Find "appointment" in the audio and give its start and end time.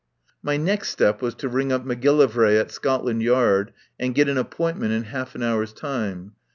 4.39-4.93